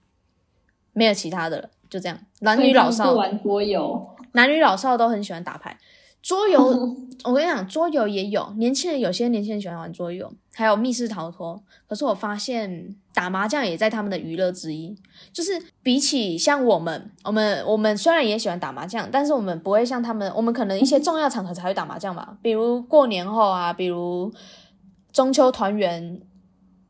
[0.93, 2.19] 没有其他的了，就这样。
[2.39, 5.77] 男女老少，不玩桌游，男女老少都很喜欢打牌。
[6.27, 6.59] 桌游，
[7.23, 11.63] 我跟你讲，桌游也有年轻人，有些年轻人喜欢玩桌游，还有密室逃脱。
[11.87, 14.93] 可是我发现打麻将也在他们的娱乐之一，
[15.31, 24.29] 就是比起像我们，我们我们虽然也喜欢打麻将，但是我们不会像他们，我们可能一些重要场合才会打麻将吧，比如过年后啊，比如
[25.13, 26.19] 中秋团圆，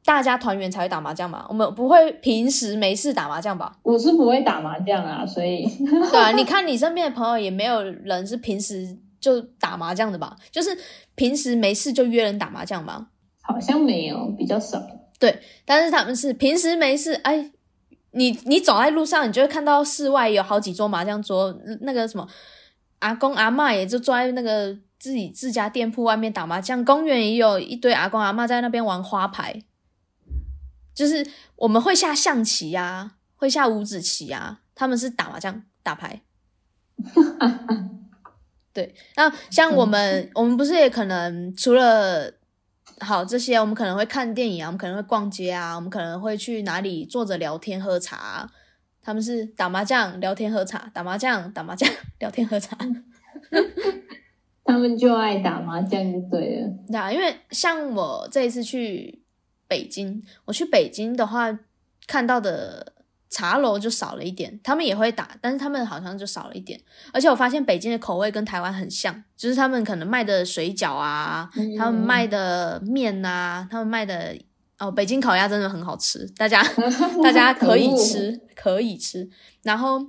[0.04, 1.46] 大家团圆才会打麻将嘛。
[1.48, 3.78] 我们不会平时没事打麻将吧？
[3.84, 5.70] 我是不会打麻将啊，所以
[6.10, 10.36] 对啊，你看你身边的朋友也没有人是平时就打麻将的吧？
[10.52, 10.78] 就是
[11.16, 13.08] 平时没事就约人打麻将吧。
[13.42, 14.82] 好像没有，比较少。
[15.20, 17.52] 对但是他们是平时没事，哎，
[18.12, 22.28] 你你走在路上，你就会看到室外有好几桌麻将桌，那个什么
[23.00, 29.64] 阿公阿嬷也就坐在那个自己自家店铺外面打麻将，公园也有一堆阿公阿嬷在那边玩花牌，
[30.94, 31.26] 就是
[31.56, 36.22] 我们会下象棋呀、会下五子棋呀、他们是打麻将打牌。
[38.78, 42.32] 对，那像我们，我们不是也可能除了
[43.00, 48.52] 好这些，我们可能会看电影啊，我们可能会逛街啊，我们可能会去哪里坐着聊天喝茶啊、
[49.02, 51.90] 他们是打麻将、聊天、喝茶，打麻将、打麻将、
[52.22, 52.78] 聊天、喝茶。
[54.64, 56.70] 他们就爱打麻将就对了。
[56.88, 59.24] 对啊，因为像我这一次去
[59.68, 61.58] 北京，我去北京的话，
[62.06, 62.94] 看到的
[63.38, 66.82] 茶楼就少了一点，他们也会打，但是他们好像就少了一点。
[67.14, 71.48] 而且我发现北京的口味跟台湾很像，就是他们可能卖的水饺啊，
[71.78, 74.36] 他们卖的面啊，他们卖的
[74.80, 76.64] 哦，北京烤鸭真的很好吃，大家
[77.22, 79.30] 大家可以吃，可以吃。
[79.62, 80.04] 然后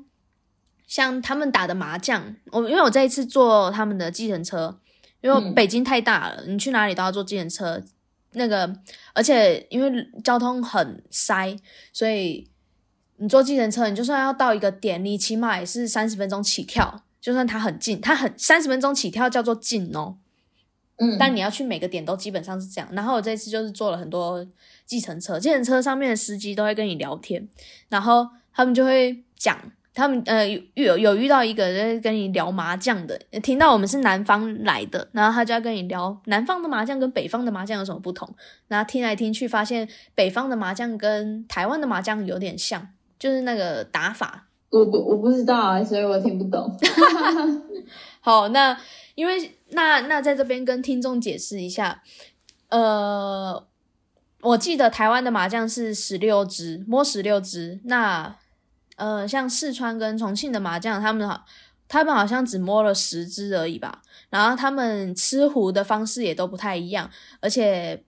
[0.87, 4.81] 像他们打的麻将，我因为我这一次坐他们的计程车，
[5.21, 7.83] 因为北京太大了，你去哪里都要坐计程车。
[8.33, 8.71] 那个，
[9.15, 11.57] 而且因为交通很塞，
[11.95, 12.49] 所以
[13.19, 17.03] 你坐计程车，你就算要到一个点，你起码也是三十分钟起跳。
[17.21, 20.17] 就算它很近，它很三十分钟起跳叫做近哦。
[20.97, 22.89] 嗯，但你要去每个点都基本上是这样。
[22.93, 24.47] 然后我这次就是坐了很多
[24.87, 27.49] 计程车，计程车上面的司机都会跟你聊天，
[27.89, 29.59] 然后他们就会讲。
[29.95, 38.33] 他们呃有有有遇到一个在跟你聊麻将的，听到我们是南方来的，然后他就要跟你聊南方的麻将跟北方的麻将有什么不同。
[38.69, 44.49] 然后听来听去，发现北方的麻将跟台湾的麻将有点像，就是那个打法。
[44.71, 46.79] 我不我不知道啊，所以我听不懂。
[48.21, 48.79] 好，那
[49.15, 52.03] 因为那那在这边跟听众解释一下，
[52.69, 53.67] 呃，
[54.43, 58.37] 我记得台湾的麻将是十六支，摸十六支，那。
[58.97, 61.45] 呃，像四川跟重庆的麻将，他们好，
[61.87, 64.03] 他们好像只摸了十只而已吧。
[64.29, 68.03] 然后他们吃胡的方式也都不太一样，而且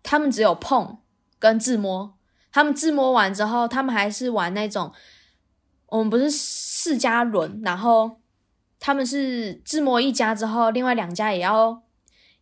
[0.00, 0.98] 他们只有碰
[1.40, 2.14] 跟自摸。
[2.52, 4.92] 他们自摸完之后，他们还是玩那种，
[5.86, 8.20] 我们不是四家轮，然后
[8.78, 11.82] 他们是自摸一家之后，另外两家也要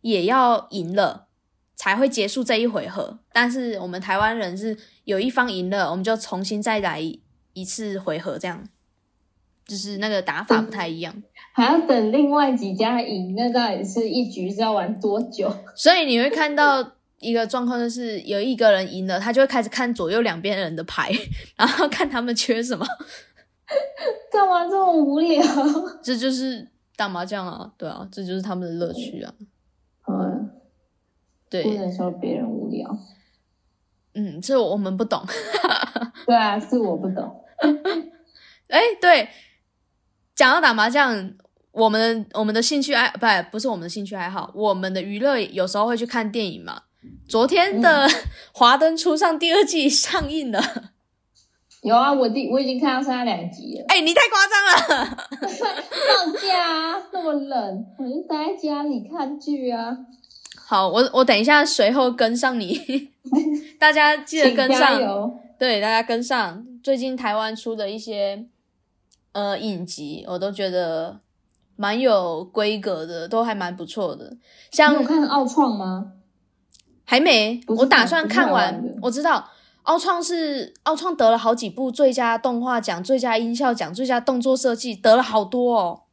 [0.01, 1.27] 也要赢了
[1.75, 3.19] 才会结束这一回合。
[3.31, 7.01] 但是我们台湾人是有一方赢了，我们就重新再来。
[7.53, 8.63] 一次回合这样，
[9.67, 11.13] 就是那个打法不太一样，
[11.51, 15.53] 还要等另外几家赢，那到底是一局是要玩多久？
[15.75, 21.11] 所以你会看到一个状况，就是有一个人赢了，他就会开始看左右两边人的牌，
[21.55, 22.85] 然后看他们缺什么。
[24.31, 25.41] 干嘛这么无聊？
[26.03, 29.33] 这就是打麻将啊，对啊，这就是他们的乐趣啊。
[30.07, 30.49] 嗯，
[31.49, 32.97] 对，不能说别人无聊。
[34.15, 35.23] 嗯，这我们不懂。
[36.25, 37.45] 对啊，是我不懂。
[38.67, 39.29] 哎，对，
[40.33, 41.33] 讲到打麻将，
[41.71, 46.81] 我们我们的兴趣爱不不是我们的兴趣爱好，我们的娱乐有时候会去看电影嘛。
[47.27, 48.07] 昨天的
[48.51, 50.61] 《华灯初上》第二季上映了。
[51.81, 53.85] 有啊，我第我已经看到剩下两集了。
[53.87, 55.27] 哎，你太夸张了！
[55.89, 59.97] 放假啊，那么冷，我就待在家里看剧啊。
[60.67, 63.09] 好，我我等一下随后跟上你，
[63.79, 65.31] 大家记得跟上。
[65.57, 66.65] 对，大家跟上。
[66.83, 68.45] 最近台湾出的一些
[69.31, 71.19] 呃影集，我都觉得
[71.75, 74.37] 蛮有规格的，都还蛮不错的。
[74.71, 76.13] 像有看奥创吗？
[77.11, 78.81] 还没，我打算看完。
[79.01, 79.49] 我知道
[79.83, 86.03] 奥创是奥创得了好几部最佳动画奖、最佳音效奖、最佳动作设计，得了好多哦。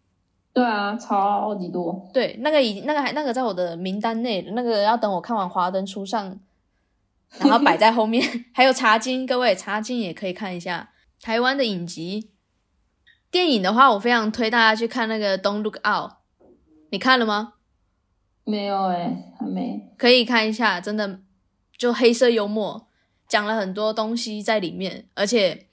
[0.52, 2.10] 对啊，超级多。
[2.12, 6.32] 对，那个已那个还那个在我的名单内，那个要等我看完《华灯初上》，
[7.38, 8.28] 然后摆在后面。
[8.52, 10.90] 还有《茶经》，各位《茶经》也可以看一下
[11.22, 12.32] 台湾的影集。
[13.30, 16.10] 电影的话，我非常推大家去看那个《Don't Look Out》，
[16.90, 17.52] 你看了吗？
[18.48, 19.92] 没有哎，还没。
[19.96, 21.20] 可以看一下，真的
[21.76, 22.88] 就黑色幽默，
[23.28, 25.66] 讲了很多东西在里面，而且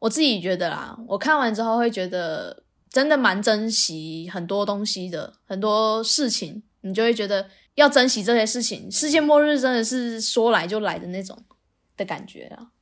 [0.00, 2.64] 我自己觉得啦，我看完之后会觉得。
[2.90, 8.90] 真的蛮珍惜很多东西的，很多事情，你就会觉得要珍惜这些事情。
[8.90, 11.36] 世界末日真的是说来就来的那种
[11.98, 12.72] 的感觉啊！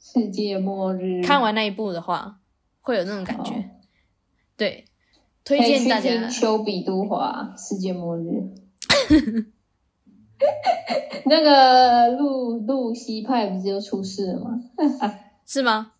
[0.00, 2.40] 世界末日，看完那一部的话，
[2.80, 3.68] 会有那种感觉。
[4.56, 4.86] 对，
[5.48, 6.28] 推荐大家。
[6.28, 8.28] 丘比都华《世界末日》。
[11.24, 14.60] 那个露露西派不是又出事了吗？
[15.46, 15.92] 是吗？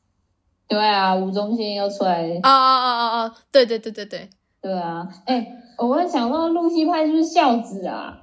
[0.69, 3.35] 对啊，吴宗宪又出来啊啊啊啊啊！
[3.51, 4.29] 对对对对对，
[4.61, 5.09] 对啊！
[5.25, 8.21] 哎，我会想到露西派是不是孝子啊？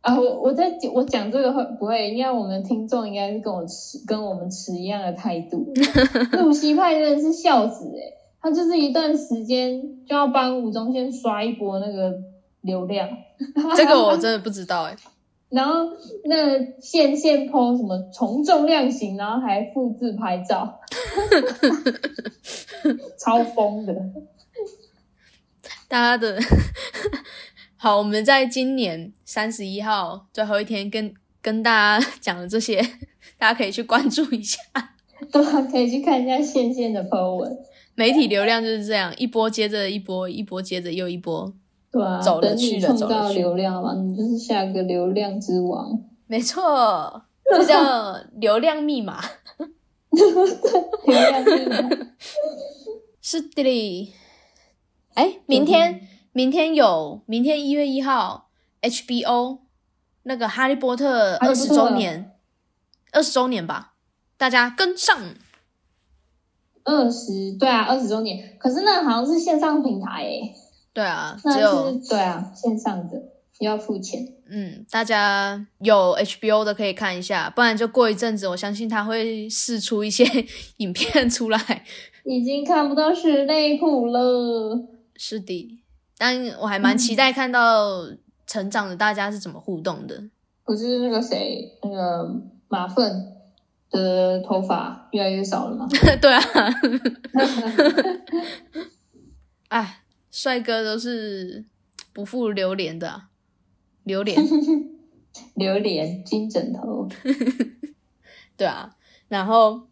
[0.00, 2.10] 啊，我我在我讲这个会不会？
[2.14, 5.72] 应该我们听众应该是跟我持跟我们持一样的态度。
[6.32, 8.00] 露西派真的是孝子哎，
[8.40, 12.14] 他就是一段时间就要帮吴宗宪刷一波那个
[12.60, 13.08] 流量。
[13.76, 14.96] 这个我真的不知道哎。
[15.50, 15.86] 然后
[16.24, 20.78] 那线线 PO 什么从重量型，然后还复制拍照，
[23.18, 23.94] 超疯的。
[25.88, 26.38] 大家的
[27.78, 32.82] 好，我们在今年三十一号最后一天跟跟大家讲的这些，
[33.38, 34.58] 大家可以去关注一下，
[35.32, 37.58] 对，可以去看一下线线的 PO 文。
[37.98, 41.52] 媒体流量就是这样，一波接着一波，一波接着又一波。
[41.90, 46.00] 对啊，等你创造流量嘛，你就是下个流量之王。
[46.28, 49.20] 没错，这叫流量密码。
[50.10, 50.24] 流
[51.06, 51.76] 量密码。
[53.20, 54.12] 是的哩。
[55.14, 59.58] 哎，明天明天有明天一月一号，HBO
[60.22, 62.30] 那个《哈利波特》二十周年，
[63.10, 63.94] 二十周年吧，
[64.36, 65.18] 大家跟上。
[66.88, 68.56] 二十对啊，二十周年。
[68.58, 70.54] 可是那好像是线上平台诶。
[70.94, 73.22] 对啊，只那有是对啊，线上的
[73.60, 74.26] 要付钱。
[74.50, 80.24] 嗯，大家有 HBO 的可以看一下，不然就过一阵子，我相信他会试出一些
[80.78, 81.84] 影片出来。
[82.24, 84.78] 已经看不到室内裤了。
[85.16, 85.78] 是的，
[86.16, 88.06] 但我还蛮期待看到
[88.46, 90.22] 成长的大家是怎么互动的。
[90.64, 92.30] 不是那个谁，那个
[92.68, 93.37] 马粪
[93.90, 95.88] 的头发越来越少了吗？
[96.20, 96.42] 对啊，
[99.68, 101.64] 哎，帅哥都是
[102.12, 103.28] 不负流年的啊、
[104.04, 104.38] 榴莲。
[105.54, 107.08] 榴莲金枕头，
[108.56, 108.90] 对啊，
[109.28, 109.86] 然后，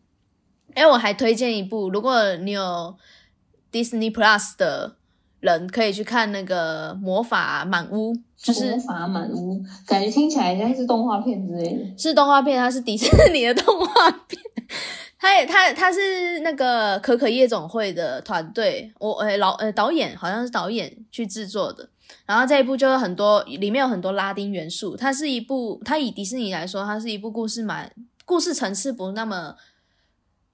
[0.74, 2.96] 哎，我还推荐一部，如果你有
[3.70, 4.96] Disney Plus 的
[5.46, 11.98] 人，可以去看那个《魔法满屋》，就是魔法满屋，感觉听起来像是动画片之类的。
[11.98, 14.42] 是动画片，它是迪士尼的动画片。
[15.18, 21.88] 它也它它是那个可可夜总会的团队，我呃老呃导演好像是导演去制作的。
[22.26, 27.90] 然后这一部就是很多里面有很多拉丁元素，它是一部它以迪士尼来说，它是一部故事蛮
[28.24, 29.54] 故事层次不那么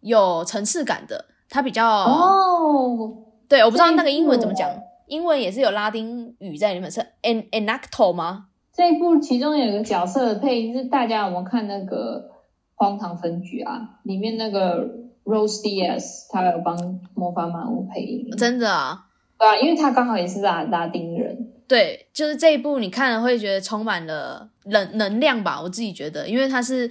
[0.00, 3.16] 有层次感的，它比较哦，
[3.52, 4.70] 对，我不知道那个英文怎么讲，
[5.08, 8.46] 英文也是有拉丁语在里面，是 en enacto 吗？
[8.72, 12.30] 这一部其中有一个角色的配音是大家有没有看那个
[12.74, 14.00] 《荒唐分局》啊？
[14.04, 14.88] 里面那个
[15.26, 18.30] Rose Diaz，他有帮魔法满屋配音。
[18.38, 19.04] 真的啊，
[19.38, 21.52] 对啊，因为他刚好也是拉拉丁人。
[21.68, 26.90] 对，就是这一部你看了会觉得充满了能能量吧，我自己觉得，因为它是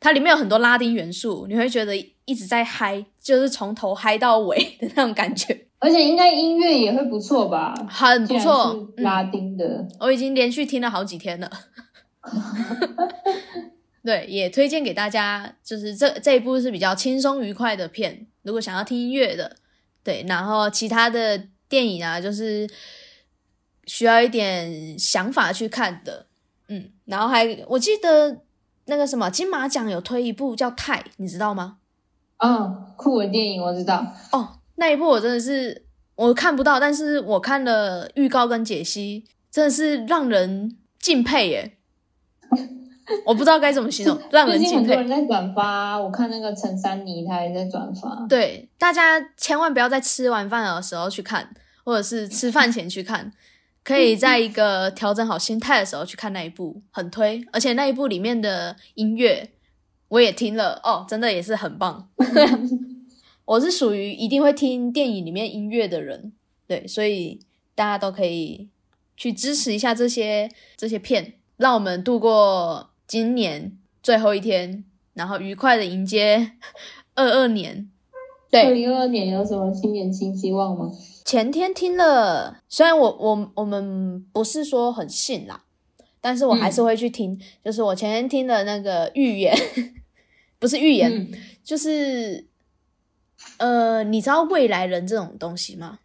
[0.00, 1.94] 它里面有很多拉丁元素，你会觉得
[2.24, 7.74] 一直在嗨，就是从头嗨到尾的那种感觉，而且应该音乐也会不错吧？
[7.88, 8.92] 很不错。
[8.98, 11.50] 拉嗯，丁的，我已经连续听了好几天了。
[14.04, 19.56] 对，也推荐给大家，就是这这一部是比较轻松愉快的片，如果想要听音乐的，
[20.04, 22.68] 对，然后其他的电影啊，就是
[23.86, 26.26] 需要一点想法去看的，
[26.68, 28.40] 嗯，然后还我记得
[28.86, 31.78] 那个什么金马奖有推一部叫《泰》，你知道吗？
[32.38, 34.06] 嗯，酷的电影我知道。
[34.32, 35.84] 哦，那一部我真的是
[36.16, 41.76] 我看不到，但是我看了预告跟解析，真的是让人敬佩耶。
[43.26, 44.94] 我不知道该怎么形容，让人敬佩。
[44.96, 48.24] 人在转发，我看那个陈珊妮她也在转发。
[48.26, 51.50] 对，大家千万不要在吃完饭的时候去看，
[51.84, 53.30] 或者是吃饭前去看，
[53.84, 57.44] 可以在一个调整好心态的时候去看那一部，很推。
[57.52, 59.50] 而且那一部里面的音乐
[60.08, 62.08] 我也听了，哦，真的也是很棒。
[63.50, 66.32] 我是属于一定会听电影里面音乐的人，
[66.68, 67.40] 对，所以
[67.74, 68.68] 大家都可以
[69.16, 74.84] 去支持一下这些这些片，让我们度过今年最后一天，
[75.14, 76.52] 然后愉快的迎接
[77.14, 77.90] 二二年。
[78.48, 80.88] 对，二零二二年有什么新年新希望吗？
[81.24, 85.64] 前天听了，虽然我我我们不是说很信啦，
[86.20, 87.36] 但是我还是会去听。
[87.64, 89.52] 就是我前天听的那个预言，
[90.60, 91.32] 不是预言，嗯
[91.64, 92.46] 就是
[93.58, 95.98] 呃，你知道未来人这种东西吗？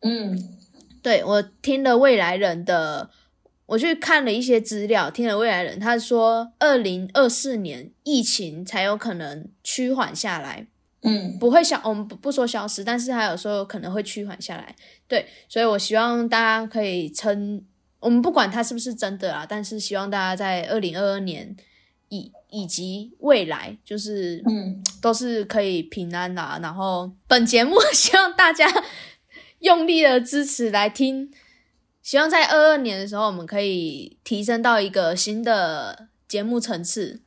[0.00, 0.58] 嗯
[1.02, 3.10] 对我听了未来人的，
[3.66, 10.66] 我去看了一些资料，听了未来人，他说二零二四年疫情才有可能趋缓下来，
[11.02, 14.74] 嗯不会消，我们不不说消失，但是还有时候可能会趋缓下来。
[15.08, 17.60] 对，所以我希望大家可以撑，
[17.98, 21.56] 我们不管它是不是真的啊，但是希望大家在二零二二年
[22.12, 28.70] 以以及未来，就是嗯，都是可以平安啦、然后本节目 希望大家
[29.60, 31.30] 用力的支持来听，
[32.02, 37.22] 希望在二二年的时候，我们可以提升到一个新的节目层次，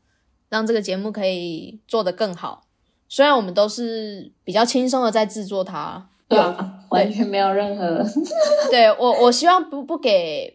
[0.49, 2.67] 让这个节目可以做得更好。
[3.09, 8.05] 虽然我们都是比较轻松的在制作它，对啊，完全没有任何。
[8.69, 10.54] 对我，我希望不不给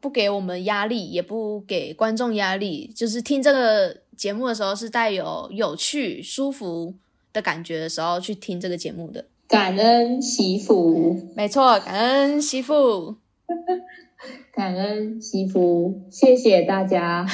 [0.00, 6.94] 不给我们压力，也不给观众压力，就是听这个节目的时候是带有有趣、舒服
[7.32, 9.26] 的感觉的时候去听这个节目的。
[9.46, 13.16] 感恩媳妇，没错，感恩媳妇。
[14.54, 17.26] 感恩媳妇，谢谢大家。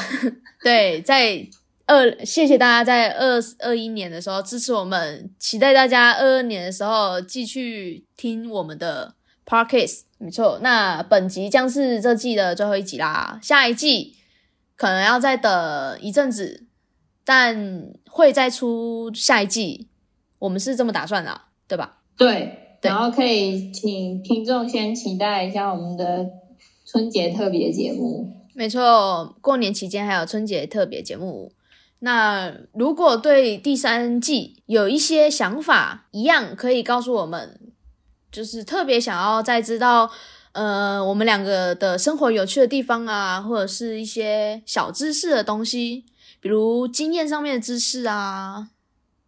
[0.62, 1.46] 对，在
[1.84, 9.14] 二谢谢大家在二二一年的时候支持我们，期待大家二二年的时候继续听我们的
[9.44, 10.05] podcast。
[10.18, 14.16] 没错，那本集将是这季的最后一集啦，下一季
[14.74, 16.66] 可能要再等一阵子
[17.24, 19.88] 但会再出下一季，
[20.38, 21.98] 我们是这么打算的，对吧？
[22.16, 26.26] 对，对然后可以请听众先期待一下我们的
[26.86, 28.32] 春节特别节目。
[28.54, 31.52] 没错，过年期间还有春节特别节目。
[31.98, 37.60] 那如果对第三季有一些想法，一样可以告诉我们，
[38.36, 40.10] 就是特别想要再知道，
[40.52, 46.04] 呃，我们两个的生活有趣的地方啊，或者是一些小知识的东西，
[46.38, 48.68] 比如经验上面的知识啊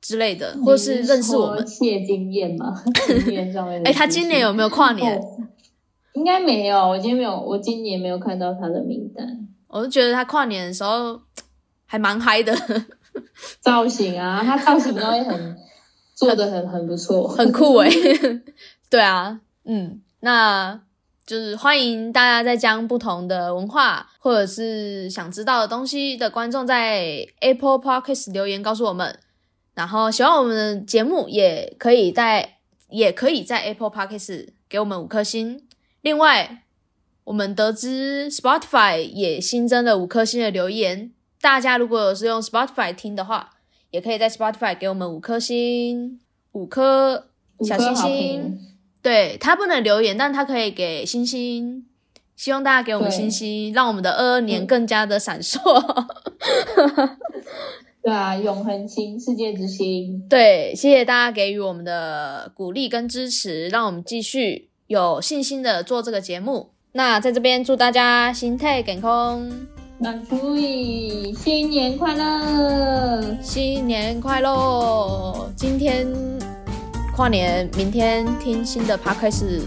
[0.03, 1.67] 之类的，或是认识我们。
[1.67, 2.85] 谢经验吗？
[3.25, 5.17] 经验上面的哎，他今年有没有跨年？
[5.17, 5.21] 哦
[6.13, 9.25] 应该没有，我今天没有，我今年没有看到他的名单。
[9.69, 11.19] 我就觉得他跨年的时候
[11.87, 12.55] 还蛮嗨的。
[13.61, 15.57] 造型啊，他造型都会很
[16.19, 17.91] 做的很很不错， 很酷诶、
[18.91, 20.81] 对啊，嗯，那
[21.25, 29.19] 就是欢迎大家再将不同的文化或者是想知道的东西的观众在 Apple Podcast 留言告诉我们。
[29.75, 32.57] 然后喜欢我们的节目，也可以在
[32.89, 35.69] 也可以在 Apple Podcast 给我们五颗星。
[36.01, 36.65] 另外，
[37.23, 43.51] 我们得知 Spotify 也新增了五颗星的留言，大家如果是用 Spotify 听的话，
[43.91, 46.21] 也可以在 Spotify 给我们五颗星，
[46.53, 47.27] 五颗
[47.61, 48.59] 小星星评。
[49.01, 51.87] 对他不能留言，但他可以给星星。
[52.37, 55.59] 希望大家给我们对星星，让我们的二二年嗯更加的闪烁。
[58.01, 66.71] 对啊，永恒星，世界之星，对，谢谢大家给予我们的鼓励跟支持，让我们继续有信心的做这个节目。
[66.93, 69.51] 那在这边祝大家心态健康，
[70.01, 73.37] 那注意新年快乐！
[73.43, 75.51] 新年快乐！
[75.57, 76.07] 今天
[77.17, 79.61] 跨年，明天听新的 podcast，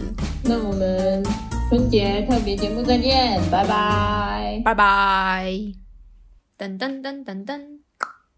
[0.46, 1.22] 那我们
[1.70, 4.62] 春节特别节目再见，拜拜。
[4.64, 5.52] 拜拜！
[6.58, 7.80] 噔噔噔噔噔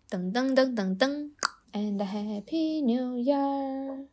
[0.10, 1.30] 噔噔噔噔噔
[1.74, 4.08] ，and a happy new year！